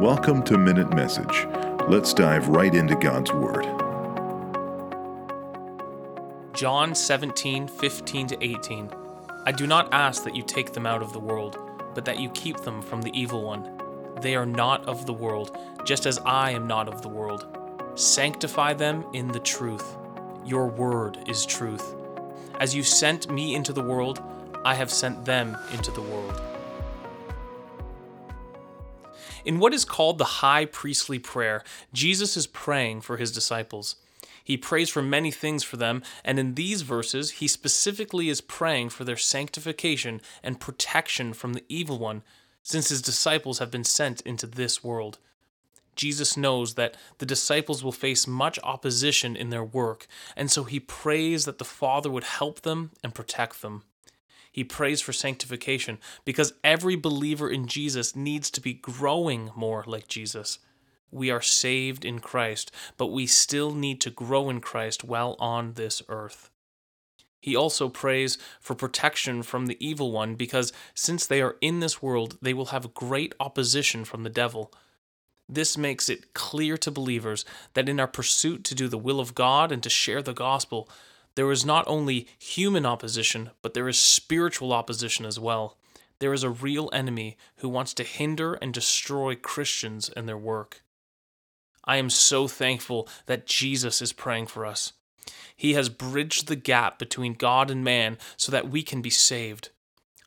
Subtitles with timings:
[0.00, 1.46] Welcome to Minute Message.
[1.86, 3.66] Let's dive right into God's Word.
[6.54, 8.90] John 17, 15 to 18.
[9.44, 11.58] I do not ask that you take them out of the world,
[11.94, 13.78] but that you keep them from the evil one.
[14.22, 17.46] They are not of the world, just as I am not of the world.
[17.94, 19.98] Sanctify them in the truth.
[20.46, 21.94] Your word is truth.
[22.58, 24.22] As you sent me into the world,
[24.64, 26.40] I have sent them into the world.
[29.44, 31.62] In what is called the high priestly prayer,
[31.92, 33.96] Jesus is praying for his disciples.
[34.42, 38.88] He prays for many things for them, and in these verses, he specifically is praying
[38.90, 42.22] for their sanctification and protection from the evil one,
[42.62, 45.18] since his disciples have been sent into this world.
[45.94, 50.80] Jesus knows that the disciples will face much opposition in their work, and so he
[50.80, 53.84] prays that the Father would help them and protect them.
[54.50, 60.08] He prays for sanctification because every believer in Jesus needs to be growing more like
[60.08, 60.58] Jesus.
[61.10, 65.74] We are saved in Christ, but we still need to grow in Christ while on
[65.74, 66.50] this earth.
[67.40, 72.02] He also prays for protection from the evil one because since they are in this
[72.02, 74.72] world, they will have great opposition from the devil.
[75.48, 79.34] This makes it clear to believers that in our pursuit to do the will of
[79.34, 80.88] God and to share the gospel,
[81.34, 85.76] there is not only human opposition, but there is spiritual opposition as well.
[86.18, 90.82] There is a real enemy who wants to hinder and destroy Christians and their work.
[91.84, 94.92] I am so thankful that Jesus is praying for us.
[95.56, 99.70] He has bridged the gap between God and man so that we can be saved.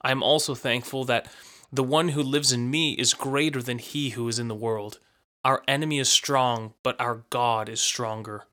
[0.01, 1.27] I am also thankful that
[1.71, 4.99] the one who lives in me is greater than he who is in the world.
[5.43, 8.45] Our enemy is strong, but our God is stronger.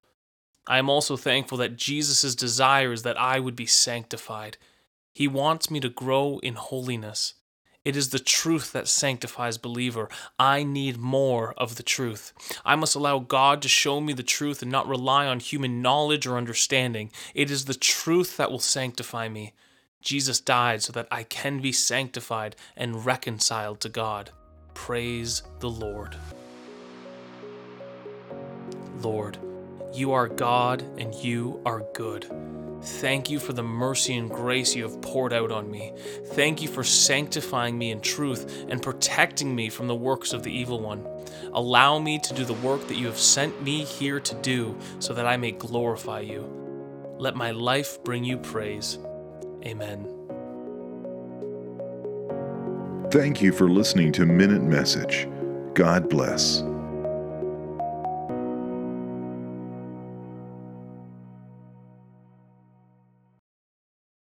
[0.70, 4.56] I am also thankful that Jesus' desire is that I would be sanctified.
[5.12, 7.34] He wants me to grow in holiness.
[7.84, 10.08] It is the truth that sanctifies believer.
[10.38, 12.32] I need more of the truth.
[12.64, 16.24] I must allow God to show me the truth and not rely on human knowledge
[16.24, 17.10] or understanding.
[17.34, 19.54] It is the truth that will sanctify me.
[20.00, 24.30] Jesus died so that I can be sanctified and reconciled to God.
[24.74, 26.14] Praise the Lord.
[29.00, 29.36] Lord,
[29.92, 32.26] you are God and you are good.
[32.82, 35.92] Thank you for the mercy and grace you have poured out on me.
[36.28, 40.50] Thank you for sanctifying me in truth and protecting me from the works of the
[40.50, 41.06] evil one.
[41.52, 45.12] Allow me to do the work that you have sent me here to do so
[45.12, 46.48] that I may glorify you.
[47.18, 48.98] Let my life bring you praise.
[49.64, 50.16] Amen.
[53.10, 55.28] Thank you for listening to Minute Message.
[55.74, 56.62] God bless.